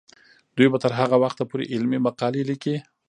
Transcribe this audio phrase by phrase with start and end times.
[0.55, 2.75] دوی به تر هغه وخته پورې علمي مقالې لیکي.